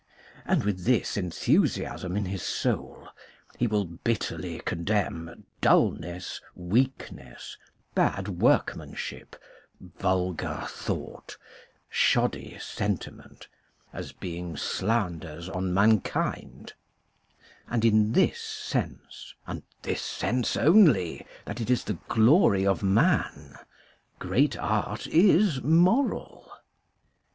And 0.45 0.63
with 0.63 0.85
this 0.85 1.15
enthusiasm 1.15 2.17
in 2.17 2.25
his 2.25 2.41
soul 2.41 3.09
he 3.59 3.67
will 3.67 3.85
bitterly 3.85 4.59
condemn 4.65 5.43
dullness, 5.61 6.41
weakness, 6.55 7.55
bad 7.93 8.27
workmanship, 8.27 9.35
vulgar 9.79 10.65
thought, 10.67 11.37
shoddy 11.87 12.57
sentiment 12.59 13.47
as 13.93 14.11
being 14.11 14.57
slanders 14.57 15.47
on 15.47 15.71
mankind; 15.71 16.73
and 17.69 17.85
in 17.85 18.13
this 18.13 18.39
sense 18.41 19.35
and 19.45 19.61
this 19.83 20.01
sense 20.01 20.57
only 20.57 21.27
that 21.45 21.61
it 21.61 21.69
is 21.69 21.83
the 21.83 21.99
glory 22.09 22.65
of 22.65 22.81
man 22.81 23.55
great 24.17 24.57
art 24.57 25.05
is 25.05 25.61
moral. 25.61 26.51